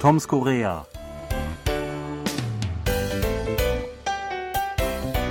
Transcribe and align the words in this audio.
Toms 0.00 0.26
Korea. 0.26 0.86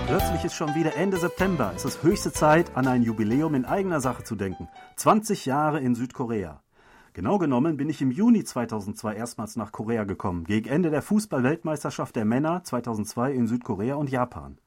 Plötzlich 0.06 0.46
ist 0.46 0.54
schon 0.54 0.76
wieder 0.76 0.96
Ende 0.96 1.18
September. 1.18 1.74
Es 1.76 1.86
ist 1.86 2.04
höchste 2.04 2.32
Zeit, 2.32 2.78
an 2.78 2.86
ein 2.86 3.02
Jubiläum 3.02 3.56
in 3.56 3.66
eigener 3.66 4.00
Sache 4.00 4.24
zu 4.24 4.36
denken. 4.36 4.68
20 4.98 5.48
Jahre 5.48 5.80
in 5.80 5.96
Südkorea. 5.96 6.62
Genau 7.14 7.40
genommen 7.40 7.78
bin 7.78 7.90
ich 7.90 8.04
im 8.04 8.12
Juni 8.12 8.44
2002 8.44 9.16
erstmals 9.16 9.56
nach 9.56 9.72
Korea 9.72 10.04
gekommen, 10.04 10.44
gegen 10.44 10.70
Ende 10.70 10.92
der 10.92 11.02
Fußball-Weltmeisterschaft 11.02 12.16
der 12.16 12.26
Männer 12.26 12.64
2002 12.64 13.34
in 13.34 13.48
Südkorea 13.48 13.96
und 13.96 14.12
Japan. 14.12 14.60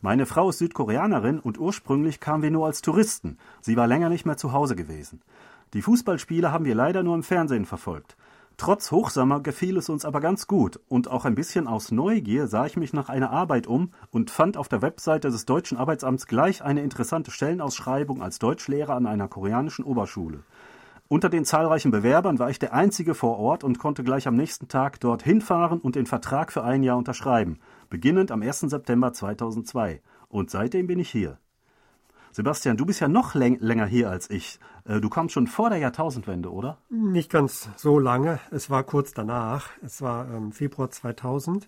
Meine 0.00 0.24
Frau 0.24 0.48
ist 0.48 0.56
Südkoreanerin 0.56 1.38
und 1.38 1.60
ursprünglich 1.60 2.18
kamen 2.18 2.42
wir 2.42 2.50
nur 2.50 2.64
als 2.64 2.80
Touristen. 2.80 3.36
Sie 3.60 3.76
war 3.76 3.86
länger 3.86 4.08
nicht 4.08 4.24
mehr 4.24 4.38
zu 4.38 4.54
Hause 4.54 4.74
gewesen. 4.74 5.20
Die 5.74 5.82
Fußballspiele 5.82 6.50
haben 6.50 6.64
wir 6.64 6.74
leider 6.74 7.02
nur 7.02 7.14
im 7.14 7.22
Fernsehen 7.22 7.66
verfolgt. 7.66 8.16
Trotz 8.60 8.90
Hochsommer 8.90 9.40
gefiel 9.40 9.78
es 9.78 9.88
uns 9.88 10.04
aber 10.04 10.20
ganz 10.20 10.46
gut 10.46 10.80
und 10.86 11.08
auch 11.08 11.24
ein 11.24 11.34
bisschen 11.34 11.66
aus 11.66 11.92
Neugier 11.92 12.46
sah 12.46 12.66
ich 12.66 12.76
mich 12.76 12.92
nach 12.92 13.08
einer 13.08 13.30
Arbeit 13.30 13.66
um 13.66 13.94
und 14.10 14.30
fand 14.30 14.58
auf 14.58 14.68
der 14.68 14.82
Webseite 14.82 15.30
des 15.30 15.46
Deutschen 15.46 15.78
Arbeitsamts 15.78 16.26
gleich 16.26 16.62
eine 16.62 16.82
interessante 16.82 17.30
Stellenausschreibung 17.30 18.20
als 18.20 18.38
Deutschlehrer 18.38 18.94
an 18.94 19.06
einer 19.06 19.28
koreanischen 19.28 19.82
Oberschule. 19.82 20.40
Unter 21.08 21.30
den 21.30 21.46
zahlreichen 21.46 21.90
Bewerbern 21.90 22.38
war 22.38 22.50
ich 22.50 22.58
der 22.58 22.74
Einzige 22.74 23.14
vor 23.14 23.38
Ort 23.38 23.64
und 23.64 23.78
konnte 23.78 24.04
gleich 24.04 24.28
am 24.28 24.36
nächsten 24.36 24.68
Tag 24.68 25.00
dort 25.00 25.22
hinfahren 25.22 25.80
und 25.80 25.96
den 25.96 26.04
Vertrag 26.04 26.52
für 26.52 26.62
ein 26.62 26.82
Jahr 26.82 26.98
unterschreiben, 26.98 27.60
beginnend 27.88 28.30
am 28.30 28.42
1. 28.42 28.60
September 28.60 29.14
2002. 29.14 30.02
Und 30.28 30.50
seitdem 30.50 30.86
bin 30.86 30.98
ich 30.98 31.08
hier. 31.08 31.38
Sebastian, 32.32 32.76
du 32.76 32.86
bist 32.86 33.00
ja 33.00 33.08
noch 33.08 33.34
läng 33.34 33.58
länger 33.60 33.86
hier 33.86 34.08
als 34.08 34.30
ich. 34.30 34.60
Äh, 34.84 35.00
du 35.00 35.08
kommst 35.08 35.34
schon 35.34 35.46
vor 35.46 35.70
der 35.70 35.78
Jahrtausendwende, 35.78 36.52
oder? 36.52 36.78
Nicht 36.88 37.30
ganz 37.30 37.68
so 37.76 37.98
lange. 37.98 38.38
Es 38.50 38.70
war 38.70 38.84
kurz 38.84 39.12
danach. 39.12 39.70
Es 39.82 40.00
war 40.00 40.28
ähm, 40.30 40.52
Februar 40.52 40.90
2000. 40.90 41.66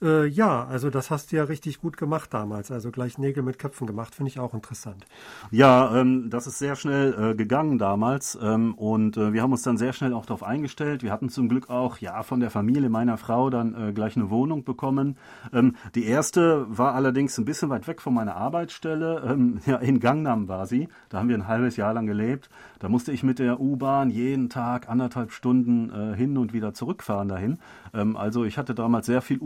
Äh, 0.00 0.26
ja, 0.26 0.64
also 0.64 0.90
das 0.90 1.10
hast 1.10 1.32
du 1.32 1.36
ja 1.36 1.44
richtig 1.44 1.80
gut 1.80 1.96
gemacht 1.96 2.32
damals. 2.32 2.70
Also 2.70 2.90
gleich 2.90 3.18
Nägel 3.18 3.42
mit 3.42 3.58
Köpfen 3.58 3.86
gemacht, 3.86 4.14
finde 4.14 4.30
ich 4.30 4.38
auch 4.38 4.54
interessant. 4.54 5.06
Ja, 5.50 5.96
ähm, 5.96 6.30
das 6.30 6.46
ist 6.46 6.58
sehr 6.58 6.76
schnell 6.76 7.32
äh, 7.32 7.34
gegangen 7.34 7.78
damals 7.78 8.38
ähm, 8.40 8.74
und 8.74 9.16
äh, 9.16 9.32
wir 9.32 9.42
haben 9.42 9.50
uns 9.50 9.62
dann 9.62 9.76
sehr 9.76 9.92
schnell 9.92 10.12
auch 10.12 10.24
darauf 10.24 10.44
eingestellt. 10.44 11.02
Wir 11.02 11.10
hatten 11.10 11.30
zum 11.30 11.48
Glück 11.48 11.68
auch 11.68 11.98
ja 11.98 12.22
von 12.22 12.38
der 12.38 12.50
Familie 12.50 12.90
meiner 12.90 13.16
Frau 13.16 13.50
dann 13.50 13.74
äh, 13.74 13.92
gleich 13.92 14.16
eine 14.16 14.30
Wohnung 14.30 14.62
bekommen. 14.62 15.16
Ähm, 15.52 15.74
die 15.96 16.06
erste 16.06 16.66
war 16.68 16.94
allerdings 16.94 17.36
ein 17.38 17.44
bisschen 17.44 17.68
weit 17.70 17.88
weg 17.88 18.00
von 18.00 18.14
meiner 18.14 18.36
Arbeitsstelle. 18.36 19.22
Ähm, 19.26 19.60
ja, 19.66 19.76
in 19.78 19.98
Gangnam 19.98 20.46
war 20.46 20.66
sie. 20.66 20.88
Da 21.08 21.18
haben 21.18 21.28
wir 21.28 21.36
ein 21.36 21.48
halbes 21.48 21.76
Jahr 21.76 21.92
lang 21.92 22.06
gelebt. 22.06 22.50
Da 22.78 22.88
musste 22.88 23.10
ich 23.10 23.24
mit 23.24 23.40
der 23.40 23.58
U-Bahn 23.58 24.10
jeden 24.10 24.48
Tag 24.48 24.88
anderthalb 24.88 25.32
Stunden 25.32 25.90
äh, 25.90 26.16
hin 26.16 26.36
und 26.38 26.52
wieder 26.52 26.72
zurückfahren 26.72 27.28
dahin. 27.28 27.58
Ähm, 27.92 28.16
also 28.16 28.44
ich 28.44 28.58
hatte 28.58 28.76
damals 28.76 29.06
sehr 29.06 29.22
viel 29.22 29.38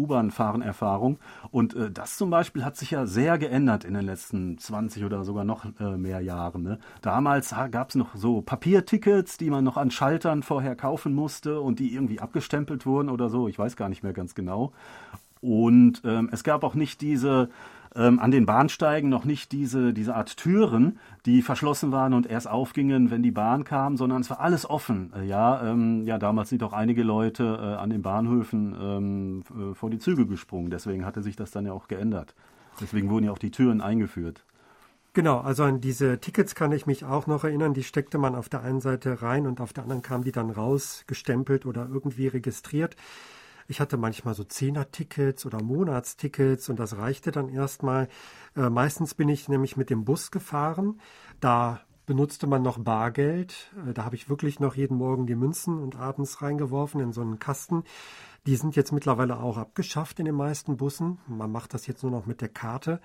U-Bahn-Fahren-Erfahrung 0.43 1.19
und 1.51 1.75
äh, 1.75 1.91
das 1.91 2.17
zum 2.17 2.31
Beispiel 2.31 2.65
hat 2.65 2.77
sich 2.77 2.91
ja 2.91 3.07
sehr 3.07 3.39
geändert 3.39 3.85
in 3.85 3.95
den 3.95 4.05
letzten 4.05 4.59
20 4.59 5.05
oder 5.05 5.25
sogar 5.25 5.45
noch 5.45 5.65
äh, 5.81 5.97
mehr 5.97 6.21
Jahren. 6.21 6.63
Ne? 6.63 6.79
Damals 7.01 7.55
gab 7.71 7.91
es 7.91 7.95
noch 7.95 8.15
so 8.17 8.43
Papiertickets, 8.43 9.39
die 9.39 9.51
man 9.51 9.65
noch 9.65 9.77
an 9.77 9.91
Schaltern 9.91 10.43
vorher 10.43 10.77
kaufen 10.77 11.15
musste 11.15 11.61
und 11.61 11.79
die 11.79 11.95
irgendwie 11.95 12.21
abgestempelt 12.21 12.87
wurden 12.87 13.09
oder 13.09 13.29
so. 13.29 13.49
Ich 13.49 13.59
weiß 13.59 13.77
gar 13.77 13.89
nicht 13.89 14.03
mehr 14.03 14.13
ganz 14.13 14.35
genau. 14.35 14.73
Und 15.41 16.03
ähm, 16.05 16.29
es 16.33 16.45
gab 16.45 16.63
auch 16.63 16.75
nicht 16.75 17.01
diese 17.01 17.49
ähm, 17.95 18.19
an 18.19 18.31
den 18.31 18.47
Bahnsteigen 18.47 19.09
noch 19.09 19.25
nicht 19.25 19.53
diese, 19.53 19.93
diese 19.93 20.15
Art 20.15 20.37
Türen, 20.37 20.99
die 21.27 21.43
verschlossen 21.43 21.93
waren 21.93 22.15
und 22.15 22.27
erst 22.27 22.49
aufgingen, 22.49 23.11
wenn 23.11 23.23
die 23.23 23.31
Bahn 23.31 23.65
kam, 23.65 23.97
sondern 23.97 24.23
es 24.23 24.31
war 24.31 24.41
alles 24.41 24.69
offen. 24.69 25.13
Äh, 25.15 25.27
ja, 25.27 25.63
ähm, 25.71 26.05
ja, 26.05 26.19
damals 26.19 26.49
sind 26.49 26.63
auch 26.63 26.73
einige 26.73 27.03
Leute 27.03 27.59
äh, 27.61 27.81
an 27.81 27.91
den 27.91 28.03
Bahnhöfen 28.03 28.75
ähm, 28.81 29.43
äh, 29.51 29.75
vor 29.75 29.91
die 29.91 29.99
Züge 29.99 30.27
gesprungen. 30.27 30.71
Deswegen 30.71 31.05
hatte 31.05 31.23
sich 31.23 31.37
das 31.37 31.51
dann 31.51 31.67
ja 31.67 31.73
auch 31.73 31.89
geändert. 31.89 32.35
Deswegen 32.81 33.11
wurden 33.11 33.27
ja 33.27 33.33
auch 33.33 33.39
die 33.39 33.51
Türen 33.51 33.81
eingeführt. 33.81 34.45
Genau, 35.15 35.41
also 35.41 35.65
an 35.65 35.83
diese 35.83 36.21
Tickets 36.21 36.55
kann 36.55 36.73
ich 36.73 36.87
mich 36.87 37.05
auch 37.05 37.27
noch 37.27 37.45
erinnern. 37.45 37.75
Die 37.75 37.85
steckte 37.85 38.17
man 38.17 38.35
auf 38.35 38.49
der 38.49 38.63
einen 38.63 38.81
Seite 38.81 39.21
rein 39.21 39.47
und 39.47 39.61
auf 39.61 39.75
der 39.75 39.83
anderen 39.83 40.01
kam 40.01 40.25
die 40.25 40.33
dann 40.33 40.49
raus, 40.49 41.05
gestempelt 41.07 41.67
oder 41.67 41.87
irgendwie 41.87 42.29
registriert. 42.29 42.97
Ich 43.69 43.81
hatte 43.81 43.97
manchmal 43.97 44.35
so 44.35 44.45
Zehner-Tickets 44.45 45.47
oder 45.47 45.63
Monatstickets 45.63 46.69
und 46.69 46.79
das 46.79 46.97
reichte 46.97 47.31
dann 47.31 47.49
erstmal. 47.49 48.09
Äh, 48.57 48.71
meistens 48.71 49.15
bin 49.15 49.29
ich 49.29 49.49
nämlich 49.49 49.77
mit 49.77 49.91
dem 49.91 50.05
Bus 50.05 50.31
gefahren. 50.31 51.01
Da 51.41 51.81
benutzte 52.07 52.47
man 52.47 52.63
noch 52.63 52.79
Bargeld. 52.79 53.73
Äh, 53.87 53.93
da 53.93 54.05
habe 54.05 54.17
ich 54.17 54.29
wirklich 54.29 54.61
noch 54.61 54.75
jeden 54.75 54.97
Morgen 54.97 55.27
die 55.27 55.35
Münzen 55.35 55.79
und 55.79 55.97
abends 55.97 56.43
reingeworfen 56.43 57.01
in 57.01 57.13
so 57.13 57.21
einen 57.21 57.39
Kasten. 57.39 57.85
Die 58.47 58.57
sind 58.57 58.75
jetzt 58.75 58.93
mittlerweile 58.93 59.39
auch 59.39 59.57
abgeschafft 59.57 60.19
in 60.19 60.25
den 60.25 60.35
meisten 60.35 60.77
Bussen. 60.77 61.19
Man 61.29 61.53
macht 61.53 61.75
das 61.75 61.87
jetzt 61.87 62.03
nur 62.03 62.13
noch 62.13 62.27
mit 62.27 62.41
der 62.41 62.49
Karte. 62.49 63.01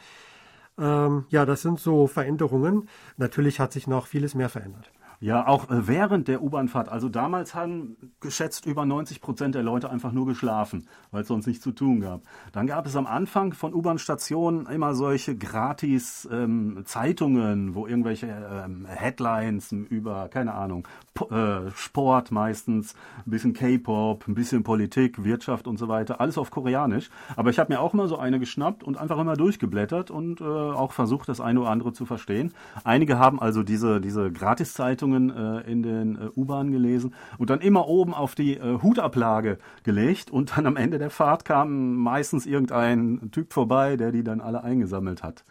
Ähm, 0.80 1.26
ja, 1.30 1.46
das 1.46 1.62
sind 1.62 1.80
so 1.80 2.08
Veränderungen. 2.08 2.90
Natürlich 3.18 3.60
hat 3.60 3.72
sich 3.72 3.88
noch 3.88 4.08
vieles 4.08 4.36
mehr 4.36 4.50
verändert. 4.50 4.92
Ja, 5.20 5.48
auch 5.48 5.72
äh, 5.72 5.88
während 5.88 6.28
der 6.28 6.44
U-Bahnfahrt. 6.44 6.90
Also 6.90 7.10
damals 7.10 7.56
haben 7.56 7.98
geschätzt 8.20 8.68
über 8.68 8.86
90 8.86 9.20
Prozent 9.20 9.56
der 9.56 9.64
Leute 9.64 9.90
einfach 9.90 10.12
nur 10.12 10.28
geschlafen, 10.28 10.88
weil 11.10 11.24
es 11.24 11.28
sonst 11.28 11.48
nichts 11.48 11.64
zu 11.64 11.72
tun 11.72 12.02
gab. 12.02 12.22
Dann 12.52 12.68
gab 12.68 12.86
es 12.86 12.96
am 12.96 13.08
Anfang 13.08 13.54
von 13.54 13.74
U-Bahn-Stationen 13.74 14.68
immer 14.68 14.94
solche 14.94 15.36
gratis 15.36 16.30
ähm, 16.32 16.84
Zeitungen, 16.86 17.74
wo 17.74 17.88
irgendwelche 17.88 18.28
ähm, 18.28 18.86
Headlines 18.86 19.72
über, 19.72 20.28
keine 20.28 20.54
Ahnung, 20.54 20.88
P 21.16 21.26
äh, 21.34 21.72
Sport 21.72 22.30
meistens, 22.32 22.94
ein 23.26 23.32
bisschen 23.32 23.54
K-Pop, 23.54 24.28
ein 24.28 24.36
bisschen 24.36 24.64
Politik, 24.64 25.24
Wirtschaft 25.24 25.68
und 25.68 25.78
so 25.78 25.88
weiter, 25.88 26.22
alles 26.22 26.38
auf 26.38 26.52
Koreanisch. 26.52 27.10
Aber 27.36 27.50
ich 27.50 27.58
habe 27.58 27.74
mir 27.74 27.80
auch 27.80 27.94
mal 27.94 28.08
so 28.08 28.20
eine 28.20 28.40
geschnappt 28.40 28.84
und 28.84 28.98
einfach 28.98 29.18
immer 29.18 29.36
durchgeblättert 29.36 30.12
und 30.12 30.42
äh, 30.42 30.44
auch 30.44 30.92
versucht, 30.92 31.28
das 31.28 31.42
eine 31.42 31.62
oder 31.62 31.72
andere 31.72 31.92
zu 31.92 32.06
verstehen. 32.06 32.54
Einige 32.84 33.18
haben 33.18 33.40
also 33.40 33.64
diese, 33.64 34.00
diese 34.00 34.32
Gratiszeitungen 34.32 35.07
Zeitungen 35.08 35.30
äh, 35.30 35.72
in 35.72 35.84
den 35.84 36.16
äh, 36.16 36.30
U-Bahnen 36.36 36.72
gelesen 36.72 37.14
und 37.38 37.50
dann 37.50 37.62
immer 37.62 37.88
oben 37.88 38.14
auf 38.14 38.36
die 38.36 38.58
äh, 38.58 38.82
Hutablage 38.82 39.58
gelegt 39.84 40.32
und 40.32 40.58
dann 40.58 40.66
am 40.66 40.76
Ende 40.76 41.00
der 41.00 41.10
Fahrt 41.10 41.46
kam 41.46 41.96
meistens 41.96 42.46
irgendein 42.46 43.30
Typ 43.32 43.54
vorbei, 43.54 43.98
der 43.98 44.12
die 44.12 44.24
dann 44.24 44.42
alle 44.42 44.64
eingesammelt 44.64 45.24
hat. 45.24 45.44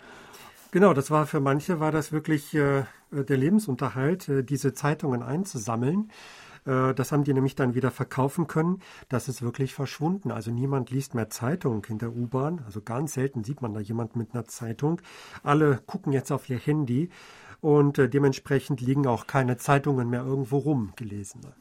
Genau, 0.72 0.92
das 0.92 1.10
war 1.10 1.26
für 1.26 1.40
manche 1.40 1.80
war 1.80 1.92
das 1.92 2.12
wirklich 2.12 2.54
äh, 2.54 2.84
der 3.10 3.36
Lebensunterhalt, 3.36 4.28
äh, 4.28 4.42
diese 4.44 4.74
Zeitungen 4.74 5.22
einzusammeln. 5.22 6.10
Das 6.68 7.12
haben 7.12 7.22
die 7.22 7.32
nämlich 7.32 7.54
dann 7.54 7.76
wieder 7.76 7.92
verkaufen 7.92 8.48
können. 8.48 8.80
Das 9.08 9.28
ist 9.28 9.40
wirklich 9.40 9.72
verschwunden. 9.72 10.32
Also 10.32 10.50
niemand 10.50 10.90
liest 10.90 11.14
mehr 11.14 11.30
Zeitung 11.30 11.84
in 11.88 11.98
der 11.98 12.10
U-Bahn. 12.12 12.60
Also 12.66 12.80
ganz 12.80 13.14
selten 13.14 13.44
sieht 13.44 13.62
man 13.62 13.72
da 13.72 13.78
jemand 13.78 14.16
mit 14.16 14.34
einer 14.34 14.46
Zeitung. 14.46 15.00
Alle 15.44 15.78
gucken 15.86 16.12
jetzt 16.12 16.32
auf 16.32 16.50
ihr 16.50 16.58
Handy 16.58 17.10
und 17.60 17.98
äh, 17.98 18.08
dementsprechend 18.08 18.80
liegen 18.80 19.06
auch 19.06 19.26
keine 19.26 19.56
Zeitungen 19.56 20.10
mehr 20.10 20.24
irgendwo 20.24 20.58
rum, 20.58 20.92
gelesene. 20.96 21.52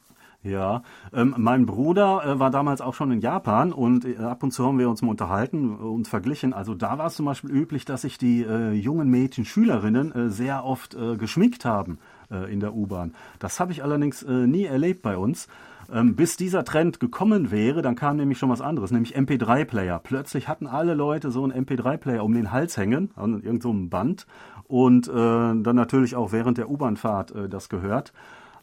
Ja, 0.45 0.83
ähm, 1.11 1.33
mein 1.39 1.65
Bruder 1.65 2.23
äh, 2.23 2.39
war 2.39 2.51
damals 2.51 2.79
auch 2.79 2.93
schon 2.93 3.11
in 3.11 3.19
Japan 3.19 3.73
und 3.73 4.05
äh, 4.05 4.17
ab 4.17 4.43
und 4.43 4.51
zu 4.51 4.63
haben 4.63 4.77
wir 4.77 4.87
uns 4.91 5.01
mal 5.01 5.09
unterhalten 5.09 5.75
und 5.75 6.07
verglichen. 6.07 6.53
Also 6.53 6.75
da 6.75 6.99
war 6.99 7.07
es 7.07 7.15
zum 7.15 7.25
Beispiel 7.25 7.49
üblich, 7.49 7.83
dass 7.83 8.03
sich 8.03 8.19
die 8.19 8.43
äh, 8.43 8.73
jungen 8.73 9.09
Mädchen, 9.09 9.43
Schülerinnen 9.43 10.13
äh, 10.13 10.29
sehr 10.29 10.63
oft 10.63 10.93
äh, 10.93 11.17
geschminkt 11.17 11.65
haben 11.65 11.97
äh, 12.29 12.53
in 12.53 12.59
der 12.59 12.75
U-Bahn. 12.75 13.15
Das 13.39 13.59
habe 13.59 13.71
ich 13.71 13.81
allerdings 13.81 14.23
nie 14.23 14.65
erlebt 14.65 15.01
bei 15.01 15.17
uns. 15.17 15.47
Ähm, 15.93 16.15
bis 16.15 16.37
dieser 16.37 16.63
Trend 16.63 16.99
gekommen 16.99 17.51
wäre, 17.51 17.81
dann 17.81 17.95
kam 17.95 18.17
nämlich 18.17 18.37
schon 18.37 18.49
was 18.49 18.61
anderes, 18.61 18.91
nämlich 18.91 19.15
MP3-Player. 19.15 19.99
Plötzlich 19.99 20.47
hatten 20.47 20.67
alle 20.67 20.93
Leute 20.93 21.31
so 21.31 21.43
einen 21.43 21.65
MP3-Player 21.65 22.23
um 22.23 22.33
den 22.33 22.51
Hals 22.51 22.77
hängen, 22.77 23.11
an 23.15 23.33
irgendeinem 23.35 23.83
so 23.83 23.89
Band 23.89 24.27
und 24.67 25.07
äh, 25.07 25.11
dann 25.11 25.75
natürlich 25.75 26.15
auch 26.15 26.31
während 26.31 26.57
der 26.57 26.69
U-Bahnfahrt 26.69 27.31
äh, 27.31 27.49
das 27.49 27.69
gehört, 27.69 28.13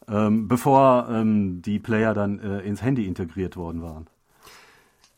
ähm, 0.08 0.48
bevor 0.48 1.08
ähm, 1.10 1.62
die 1.62 1.78
Player 1.78 2.14
dann 2.14 2.38
äh, 2.40 2.60
ins 2.60 2.82
Handy 2.82 3.06
integriert 3.06 3.56
worden 3.56 3.82
waren. 3.82 4.06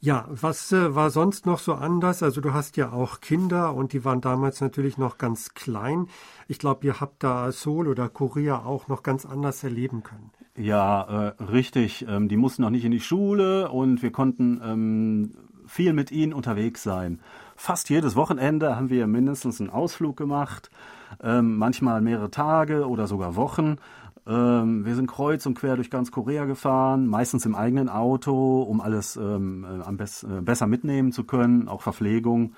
Ja, 0.05 0.27
was 0.29 0.71
äh, 0.71 0.95
war 0.95 1.09
sonst 1.09 1.47
noch 1.47 1.59
so 1.59 1.73
anders? 1.73 2.23
Also 2.23 2.43
du 2.43 2.53
hast 2.53 2.77
ja 2.77 2.93
auch 2.93 3.23
Kinder 3.23 3.73
und 3.73 3.95
die 3.95 4.05
waren 4.05 4.21
damals 4.21 4.61
natürlich 4.61 4.99
noch 4.99 5.17
ganz 5.17 5.55
klein. 5.55 6.09
Ich 6.47 6.59
glaube, 6.59 6.87
ihr 6.87 7.01
habt 7.01 7.23
da 7.23 7.51
Seoul 7.51 7.89
oder 7.89 8.11
Korea 8.11 8.67
auch 8.67 8.87
noch 8.89 9.03
ganz 9.03 9.25
anders 9.25 9.65
erleben 9.65 10.03
können. 10.03 10.31
Ja, 10.59 11.29
äh, 11.39 11.43
richtig. 11.45 12.05
Ähm, 12.07 12.29
die 12.29 12.37
mussten 12.37 12.61
noch 12.61 12.69
nicht 12.69 12.85
in 12.85 12.91
die 12.91 13.01
Schule 13.01 13.71
und 13.71 14.03
wir 14.03 14.13
konnten 14.13 14.61
ähm, 14.63 15.37
viel 15.67 15.95
mit 15.95 16.13
ihnen 16.13 16.35
unterwegs 16.35 16.83
sein 16.83 17.19
fast 17.57 17.89
jedes 17.91 18.17
Wochenende 18.17 18.77
haben 18.77 18.91
wir 18.91 19.07
mindestens 19.07 19.61
einen 19.61 19.71
Ausflug 19.71 20.17
gemacht, 20.17 20.71
ähm, 21.23 21.57
manchmal 21.57 22.01
mehrere 22.01 22.31
Tage 22.31 22.89
oder 22.89 23.07
sogar 23.07 23.37
Wochen. 23.37 23.77
Ähm, 24.27 24.87
wir 24.87 24.95
sind 24.95 25.07
kreuz 25.07 25.45
und 25.45 25.55
quer 25.55 25.77
durch 25.77 25.91
ganz 25.91 26.11
Korea 26.11 26.47
gefahren, 26.47 27.07
meistens 27.07 27.45
im 27.45 27.55
eigenen 27.55 27.89
Auto, 27.89 28.63
um 28.63 28.81
alles 28.81 29.17
ähm, 29.17 29.65
äh, 29.65 29.85
am 29.85 29.97
best, 29.97 30.25
äh, 30.25 30.41
besser 30.41 30.67
mitnehmen 30.67 31.13
zu 31.13 31.25
können, 31.25 31.69
auch 31.69 31.83
Verpflegung. 31.83 32.55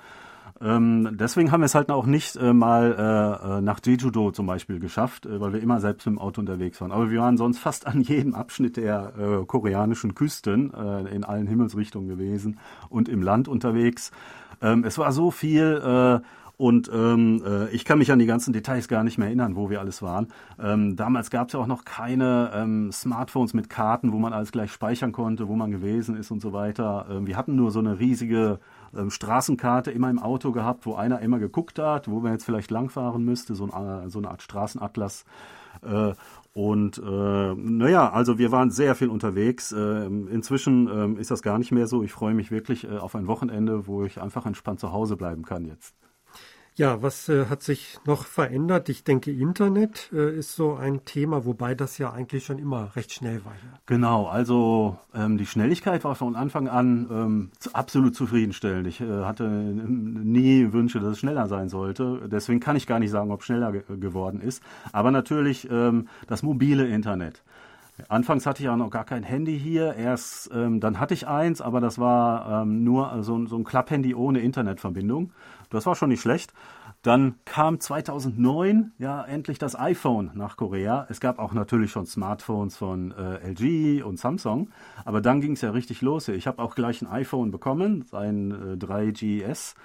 Ähm, 0.61 1.17
deswegen 1.19 1.51
haben 1.51 1.61
wir 1.61 1.65
es 1.65 1.75
halt 1.75 1.91
auch 1.91 2.05
nicht 2.05 2.35
äh, 2.37 2.53
mal 2.53 2.95
äh, 2.97 3.57
äh 3.57 3.61
nach 3.61 3.79
Jeju-do 3.85 4.31
zum 4.31 4.47
Beispiel 4.47 4.79
geschafft, 4.79 5.25
äh, 5.25 5.39
weil 5.39 5.53
wir 5.53 5.61
immer 5.61 5.79
selbst 5.81 6.05
dem 6.05 6.17
Auto 6.17 6.39
unterwegs 6.41 6.79
waren. 6.79 6.91
Aber 6.91 7.11
wir 7.11 7.19
waren 7.19 7.37
sonst 7.37 7.59
fast 7.59 7.85
an 7.85 8.01
jedem 8.01 8.33
Abschnitt 8.33 8.77
der 8.77 9.13
äh, 9.17 9.45
koreanischen 9.45 10.15
Küsten 10.15 10.71
in 11.11 11.23
allen 11.23 11.47
Himmelsrichtungen 11.47 12.07
gewesen 12.07 12.59
und 12.89 13.09
im 13.09 13.21
Land 13.21 13.47
unterwegs. 13.47 14.11
Ähm, 14.61 14.83
es 14.83 14.97
war 14.97 15.11
so 15.11 15.31
viel 15.31 16.21
und 16.57 16.89
ähm, 16.91 17.43
äh, 17.45 17.69
ich 17.69 17.85
kann 17.85 17.99
mich 17.99 18.11
an 18.11 18.17
die 18.17 18.25
ganzen 18.25 18.51
Details 18.51 18.87
gar 18.87 19.03
nicht 19.03 19.19
mehr 19.19 19.27
erinnern, 19.27 19.55
wo 19.55 19.69
wir 19.69 19.79
alles 19.79 20.01
waren. 20.01 20.27
Ähm, 20.59 20.95
damals 20.95 21.29
gab 21.29 21.47
es 21.47 21.53
ja 21.53 21.59
auch 21.59 21.67
noch 21.67 21.85
keine 21.85 22.51
ähm, 22.53 22.91
Smartphones 22.91 23.53
mit 23.53 23.69
Karten, 23.69 24.11
wo 24.11 24.17
man 24.17 24.33
alles 24.33 24.51
gleich 24.51 24.71
speichern 24.71 25.11
konnte, 25.11 25.47
wo 25.47 25.55
man 25.55 25.69
gewesen 25.69 26.17
ist 26.17 26.31
und 26.31 26.41
so 26.41 26.53
weiter. 26.53 27.05
Ähm, 27.11 27.27
wir 27.27 27.37
hatten 27.37 27.55
nur 27.55 27.69
so 27.69 27.77
eine 27.77 27.99
riesige 27.99 28.59
ähm, 28.95 29.11
Straßenkarte 29.11 29.91
immer 29.91 30.09
im 30.09 30.17
Auto 30.17 30.51
gehabt, 30.51 30.87
wo 30.87 30.95
einer 30.95 31.19
immer 31.19 31.37
geguckt 31.37 31.77
hat, 31.77 32.09
wo 32.09 32.21
man 32.21 32.31
jetzt 32.31 32.45
vielleicht 32.45 32.71
langfahren 32.71 33.23
müsste, 33.23 33.53
so, 33.53 33.69
ein, 33.71 34.09
so 34.09 34.17
eine 34.17 34.29
Art 34.29 34.41
Straßenatlas. 34.41 35.25
Äh, 35.83 36.13
und 36.53 36.97
äh, 36.97 37.53
naja, 37.53 38.09
also 38.09 38.39
wir 38.39 38.51
waren 38.51 38.71
sehr 38.71 38.95
viel 38.95 39.09
unterwegs. 39.09 39.71
Äh, 39.71 40.05
inzwischen 40.07 41.17
äh, 41.17 41.21
ist 41.21 41.29
das 41.29 41.43
gar 41.43 41.59
nicht 41.59 41.71
mehr 41.71 41.85
so. 41.85 42.01
Ich 42.01 42.11
freue 42.11 42.33
mich 42.33 42.49
wirklich 42.49 42.85
äh, 42.85 42.97
auf 42.97 43.15
ein 43.15 43.27
Wochenende, 43.27 43.85
wo 43.85 44.03
ich 44.05 44.19
einfach 44.19 44.47
entspannt 44.47 44.79
zu 44.79 44.91
Hause 44.91 45.17
bleiben 45.17 45.43
kann 45.43 45.65
jetzt. 45.65 45.93
Ja, 46.77 47.01
was 47.01 47.27
äh, 47.27 47.47
hat 47.47 47.63
sich 47.63 47.97
noch 48.05 48.25
verändert? 48.25 48.87
Ich 48.89 49.03
denke, 49.03 49.31
Internet 49.31 50.11
äh, 50.13 50.37
ist 50.37 50.55
so 50.55 50.75
ein 50.75 51.05
Thema, 51.05 51.43
wobei 51.43 51.73
das 51.73 51.97
ja 51.97 52.13
eigentlich 52.13 52.45
schon 52.45 52.59
immer 52.59 52.95
recht 52.95 53.11
schnell 53.11 53.43
war. 53.45 53.53
Ja. 53.53 53.79
Genau, 53.87 54.27
also 54.27 54.99
ähm, 55.15 55.39
die 55.39 55.47
Schnelligkeit 55.47 56.03
war 56.03 56.13
von 56.13 56.35
Anfang 56.35 56.67
an 56.67 57.07
ähm, 57.09 57.51
absolut 57.73 58.15
zufriedenstellend. 58.15 58.85
Ich 58.85 59.01
äh, 59.01 59.23
hatte 59.23 59.47
nie 59.49 60.71
Wünsche, 60.71 60.99
dass 60.99 61.13
es 61.13 61.19
schneller 61.19 61.47
sein 61.47 61.67
sollte. 61.67 62.29
Deswegen 62.31 62.59
kann 62.59 62.75
ich 62.75 62.85
gar 62.85 62.99
nicht 62.99 63.09
sagen, 63.09 63.31
ob 63.31 63.43
schneller 63.43 63.71
ge 63.71 63.81
geworden 63.97 64.39
ist. 64.39 64.61
Aber 64.91 65.09
natürlich 65.09 65.67
ähm, 65.71 66.07
das 66.27 66.43
mobile 66.43 66.85
Internet. 66.85 67.41
Anfangs 68.09 68.45
hatte 68.45 68.59
ich 68.59 68.65
ja 68.65 68.77
noch 68.77 68.91
gar 68.91 69.05
kein 69.05 69.23
Handy 69.23 69.59
hier. 69.59 69.95
Erst 69.95 70.51
ähm, 70.53 70.79
dann 70.79 70.99
hatte 70.99 71.13
ich 71.13 71.27
eins, 71.27 71.61
aber 71.61 71.81
das 71.81 71.97
war 71.97 72.61
ähm, 72.61 72.83
nur 72.83 73.23
so, 73.23 73.45
so 73.47 73.57
ein 73.57 73.63
Klapphandy 73.63 74.13
ohne 74.13 74.39
Internetverbindung. 74.39 75.31
Das 75.69 75.85
war 75.85 75.95
schon 75.95 76.09
nicht 76.09 76.21
schlecht. 76.21 76.53
Dann 77.01 77.35
kam 77.45 77.79
2009 77.79 78.91
ja 78.97 79.23
endlich 79.23 79.59
das 79.59 79.79
iPhone 79.79 80.31
nach 80.33 80.57
Korea. 80.57 81.05
Es 81.09 81.19
gab 81.19 81.39
auch 81.39 81.53
natürlich 81.53 81.91
schon 81.91 82.05
Smartphones 82.05 82.75
von 82.75 83.11
äh, 83.11 83.51
LG 83.51 84.03
und 84.03 84.19
Samsung, 84.19 84.69
aber 85.05 85.21
dann 85.21 85.39
ging 85.39 85.53
es 85.53 85.61
ja 85.61 85.71
richtig 85.71 86.01
los. 86.01 86.27
Ich 86.27 86.47
habe 86.47 86.61
auch 86.61 86.75
gleich 86.75 87.01
ein 87.01 87.07
iPhone 87.07 87.51
bekommen, 87.51 88.05
ein 88.11 88.51
äh, 88.51 88.75
3GS. 88.75 89.75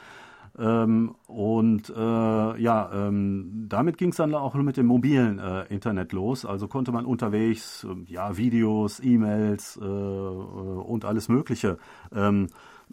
Ähm, 0.58 1.14
und 1.28 1.88
äh, 1.88 2.60
ja, 2.60 2.90
ähm, 2.92 3.66
damit 3.68 3.96
ging 3.96 4.10
es 4.10 4.16
dann 4.16 4.34
auch 4.34 4.54
mit 4.54 4.76
dem 4.76 4.86
mobilen 4.86 5.38
äh, 5.38 5.64
Internet 5.68 6.12
los. 6.12 6.44
Also 6.44 6.68
konnte 6.68 6.92
man 6.92 7.06
unterwegs 7.06 7.84
äh, 7.84 8.12
ja 8.12 8.36
Videos, 8.36 9.00
E-Mails 9.00 9.78
äh, 9.80 9.84
äh, 9.84 9.88
und 9.88 11.04
alles 11.04 11.28
Mögliche 11.28 11.78
ähm, 12.14 12.48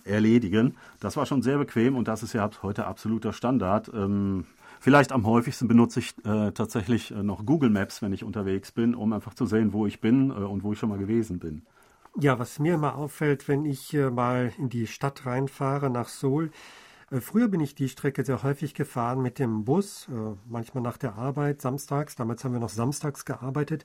erledigen. 0.05 0.75
Das 1.01 1.17
war 1.17 1.25
schon 1.25 1.41
sehr 1.41 1.57
bequem 1.57 1.97
und 1.97 2.07
das 2.07 2.23
ist 2.23 2.33
ja 2.33 2.49
heute 2.63 2.85
absoluter 2.87 3.33
Standard. 3.33 3.91
Ähm, 3.93 4.45
vielleicht 4.79 5.11
am 5.11 5.25
häufigsten 5.25 5.67
benutze 5.67 5.99
ich 5.99 6.13
äh, 6.25 6.51
tatsächlich 6.51 7.11
äh, 7.11 7.23
noch 7.23 7.45
Google 7.45 7.69
Maps, 7.69 8.01
wenn 8.01 8.13
ich 8.13 8.23
unterwegs 8.23 8.71
bin, 8.71 8.95
um 8.95 9.11
einfach 9.11 9.33
zu 9.33 9.45
sehen, 9.45 9.73
wo 9.73 9.85
ich 9.85 9.99
bin 9.99 10.29
äh, 10.29 10.33
und 10.33 10.63
wo 10.63 10.71
ich 10.71 10.79
schon 10.79 10.89
mal 10.89 10.97
gewesen 10.97 11.39
bin. 11.39 11.63
Ja, 12.17 12.39
was 12.39 12.57
mir 12.59 12.75
immer 12.75 12.95
auffällt, 12.95 13.47
wenn 13.47 13.65
ich 13.65 13.93
äh, 13.93 14.09
mal 14.09 14.51
in 14.57 14.69
die 14.69 14.87
Stadt 14.87 15.25
reinfahre 15.25 15.89
nach 15.89 16.07
Seoul, 16.07 16.51
Früher 17.11 17.47
bin 17.47 17.59
ich 17.59 17.73
die 17.73 17.89
Strecke 17.89 18.23
sehr 18.23 18.43
häufig 18.43 18.75
gefahren 18.75 19.21
mit 19.21 19.39
dem 19.39 19.65
Bus, 19.65 20.07
äh, 20.09 20.35
manchmal 20.47 20.83
nach 20.83 20.97
der 20.97 21.15
Arbeit, 21.15 21.59
samstags. 21.59 22.15
Damals 22.15 22.43
haben 22.43 22.53
wir 22.53 22.59
noch 22.59 22.69
samstags 22.69 23.25
gearbeitet. 23.25 23.83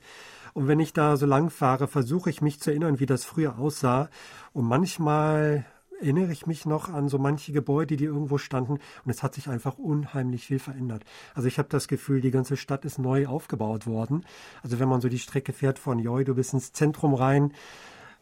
Und 0.53 0.67
wenn 0.67 0.79
ich 0.79 0.93
da 0.93 1.17
so 1.17 1.25
lang 1.25 1.49
fahre, 1.49 1.87
versuche 1.87 2.29
ich 2.29 2.41
mich 2.41 2.59
zu 2.59 2.69
erinnern, 2.69 2.99
wie 2.99 3.07
das 3.07 3.25
früher 3.25 3.57
aussah. 3.57 4.09
Und 4.53 4.65
manchmal 4.65 5.65
erinnere 5.99 6.31
ich 6.31 6.45
mich 6.45 6.65
noch 6.65 6.89
an 6.89 7.09
so 7.09 7.17
manche 7.17 7.51
Gebäude, 7.51 7.97
die 7.97 8.05
irgendwo 8.05 8.37
standen 8.37 8.73
und 8.73 9.11
es 9.11 9.23
hat 9.23 9.33
sich 9.33 9.49
einfach 9.49 9.77
unheimlich 9.77 10.45
viel 10.45 10.59
verändert. 10.59 11.03
Also 11.33 11.47
ich 11.47 11.57
habe 11.57 11.69
das 11.69 11.87
Gefühl, 11.87 12.21
die 12.21 12.31
ganze 12.31 12.57
Stadt 12.57 12.85
ist 12.85 12.99
neu 12.99 13.27
aufgebaut 13.27 13.87
worden. 13.87 14.25
Also 14.61 14.79
wenn 14.79 14.89
man 14.89 15.01
so 15.01 15.09
die 15.09 15.19
Strecke 15.19 15.53
fährt 15.53 15.79
von 15.79 15.99
Joi, 15.99 16.23
du 16.23 16.35
bist 16.35 16.53
ins 16.53 16.73
Zentrum 16.73 17.13
rein, 17.13 17.53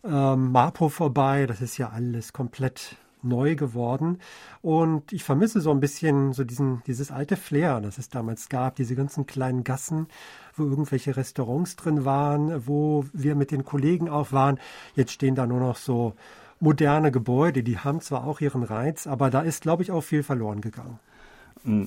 ähm, 0.03 0.51
Mapo 0.51 0.89
vorbei, 0.89 1.45
das 1.45 1.61
ist 1.61 1.77
ja 1.77 1.89
alles 1.89 2.33
komplett 2.33 2.97
neu 3.23 3.55
geworden. 3.55 4.19
Und 4.61 5.11
ich 5.13 5.23
vermisse 5.23 5.61
so 5.61 5.71
ein 5.71 5.79
bisschen 5.79 6.33
so 6.33 6.43
diesen, 6.43 6.81
dieses 6.87 7.11
alte 7.11 7.37
Flair, 7.37 7.81
das 7.81 7.97
es 7.97 8.09
damals 8.09 8.49
gab, 8.49 8.75
diese 8.75 8.95
ganzen 8.95 9.25
kleinen 9.25 9.63
Gassen, 9.63 10.07
wo 10.55 10.63
irgendwelche 10.63 11.15
Restaurants 11.15 11.75
drin 11.75 12.05
waren, 12.05 12.67
wo 12.67 13.05
wir 13.13 13.35
mit 13.35 13.51
den 13.51 13.65
Kollegen 13.65 14.09
auch 14.09 14.31
waren. 14.31 14.59
Jetzt 14.95 15.11
stehen 15.11 15.35
da 15.35 15.47
nur 15.47 15.59
noch 15.59 15.77
so 15.77 16.13
moderne 16.59 17.11
Gebäude, 17.11 17.63
die 17.63 17.77
haben 17.77 17.99
zwar 18.01 18.25
auch 18.25 18.39
ihren 18.39 18.63
Reiz, 18.63 19.05
aber 19.07 19.29
da 19.29 19.41
ist, 19.41 19.61
glaube 19.61 19.83
ich, 19.83 19.91
auch 19.91 20.01
viel 20.01 20.23
verloren 20.23 20.61
gegangen. 20.61 20.99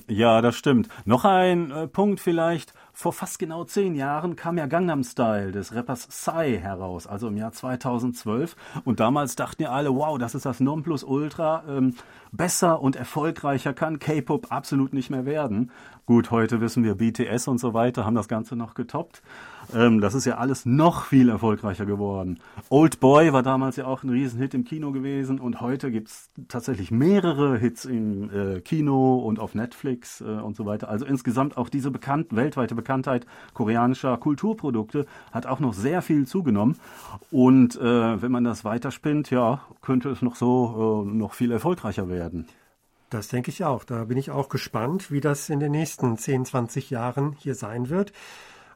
Ja, 0.07 0.41
das 0.41 0.55
stimmt. 0.55 0.89
Noch 1.05 1.23
ein 1.23 1.69
äh, 1.69 1.87
Punkt 1.87 2.19
vielleicht. 2.19 2.73
Vor 2.93 3.13
fast 3.13 3.37
genau 3.37 3.63
zehn 3.63 3.93
Jahren 3.93 4.35
kam 4.35 4.57
ja 4.57 4.65
Gangnam 4.65 5.03
Style 5.03 5.51
des 5.51 5.75
Rappers 5.75 6.07
Psy 6.07 6.57
heraus, 6.59 7.05
also 7.05 7.27
im 7.27 7.37
Jahr 7.37 7.51
2012. 7.51 8.55
Und 8.85 8.99
damals 8.99 9.35
dachten 9.35 9.61
ja 9.61 9.69
alle, 9.69 9.93
wow, 9.93 10.17
das 10.17 10.33
ist 10.33 10.47
das 10.47 10.59
Nonplusultra. 10.59 11.63
Ähm, 11.69 11.93
besser 12.31 12.81
und 12.81 12.95
erfolgreicher 12.95 13.73
kann 13.73 13.99
K-Pop 13.99 14.51
absolut 14.51 14.93
nicht 14.93 15.11
mehr 15.11 15.27
werden. 15.27 15.69
Gut, 16.07 16.31
heute 16.31 16.59
wissen 16.59 16.83
wir, 16.83 16.95
BTS 16.95 17.47
und 17.47 17.59
so 17.59 17.75
weiter 17.75 18.03
haben 18.03 18.15
das 18.15 18.27
Ganze 18.27 18.55
noch 18.55 18.73
getoppt. 18.73 19.21
Ähm, 19.75 20.01
das 20.01 20.13
ist 20.13 20.25
ja 20.25 20.37
alles 20.37 20.65
noch 20.65 21.05
viel 21.05 21.29
erfolgreicher 21.29 21.85
geworden. 21.85 22.39
Old 22.69 22.99
Boy 22.99 23.33
war 23.33 23.43
damals 23.43 23.75
ja 23.75 23.85
auch 23.85 24.03
ein 24.03 24.09
Riesenhit 24.09 24.53
im 24.53 24.63
Kino 24.63 24.91
gewesen 24.91 25.39
und 25.39 25.61
heute 25.61 25.91
gibt's 25.91 26.29
tatsächlich 26.47 26.91
mehrere 26.91 27.57
Hits 27.57 27.85
im 27.85 28.29
äh, 28.29 28.61
Kino 28.61 29.17
und 29.17 29.39
auf 29.39 29.55
Netflix 29.55 30.21
äh, 30.21 30.25
und 30.25 30.55
so 30.55 30.65
weiter. 30.65 30.89
Also 30.89 31.05
insgesamt 31.05 31.57
auch 31.57 31.69
diese 31.69 31.91
bekannt, 31.91 32.35
weltweite 32.35 32.75
Bekanntheit 32.75 33.25
koreanischer 33.53 34.17
Kulturprodukte 34.17 35.05
hat 35.31 35.45
auch 35.45 35.59
noch 35.59 35.73
sehr 35.73 36.01
viel 36.01 36.25
zugenommen. 36.25 36.77
Und 37.31 37.75
äh, 37.75 38.21
wenn 38.21 38.31
man 38.31 38.43
das 38.43 38.63
weiterspinnt, 38.63 39.29
ja, 39.31 39.61
könnte 39.81 40.09
es 40.09 40.21
noch 40.21 40.35
so 40.35 41.05
äh, 41.05 41.09
noch 41.09 41.33
viel 41.33 41.51
erfolgreicher 41.51 42.09
werden. 42.09 42.47
Das 43.09 43.29
denke 43.29 43.51
ich 43.51 43.63
auch. 43.63 43.85
Da 43.85 44.05
bin 44.05 44.17
ich 44.17 44.31
auch 44.31 44.49
gespannt, 44.49 45.11
wie 45.11 45.21
das 45.21 45.49
in 45.49 45.59
den 45.59 45.71
nächsten 45.71 46.17
10, 46.17 46.45
20 46.45 46.89
Jahren 46.89 47.35
hier 47.39 47.55
sein 47.55 47.89
wird. 47.89 48.11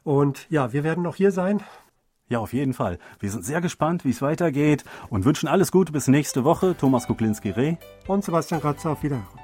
Und 0.04 0.46
ja, 0.50 0.72
wir 0.72 0.84
werden 0.84 1.02
noch 1.02 1.16
hier 1.16 1.32
sein. 1.32 1.62
Ja, 2.28 2.38
auf 2.38 2.52
jeden 2.52 2.72
Fall. 2.72 2.98
Wir 3.20 3.30
sind 3.30 3.44
sehr 3.44 3.60
gespannt, 3.60 4.04
wie 4.04 4.10
es 4.10 4.22
weitergeht 4.22 4.84
und 5.10 5.24
wünschen 5.24 5.48
alles 5.48 5.70
Gute 5.70 5.92
bis 5.92 6.08
nächste 6.08 6.44
Woche. 6.44 6.74
Thomas 6.76 7.06
Kuklinski-Reh 7.06 7.76
und 8.06 8.24
Sebastian 8.24 8.60
Kratzer. 8.60 8.90
Auf 8.92 9.02
Wiedersehen. 9.02 9.41